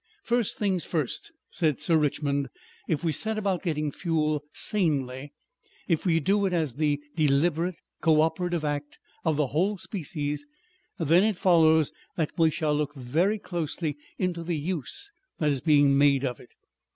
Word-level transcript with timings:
"First 0.23 0.57
things 0.57 0.83
first," 0.83 1.31
said 1.51 1.79
Sir 1.79 1.95
Richmond. 1.95 2.49
If 2.87 3.03
we 3.03 3.11
set 3.11 3.37
about 3.37 3.61
getting 3.61 3.91
fuel 3.91 4.43
sanely, 4.51 5.31
if 5.87 6.07
we 6.07 6.19
do 6.19 6.47
it 6.47 6.53
as 6.53 6.73
the 6.73 6.99
deliberate, 7.15 7.75
co 8.01 8.21
operative 8.21 8.65
act 8.65 8.97
of 9.23 9.37
the 9.37 9.45
whole 9.53 9.77
species, 9.77 10.43
then 10.97 11.23
it 11.23 11.37
follows 11.37 11.91
that 12.17 12.31
we 12.35 12.49
shall 12.49 12.73
look 12.75 12.95
very 12.95 13.37
closely 13.37 13.95
into 14.17 14.41
the 14.41 14.57
use 14.57 15.11
that 15.37 15.51
is 15.51 15.61
being 15.61 15.95
made 15.95 16.25
of 16.25 16.39
it. 16.39 16.49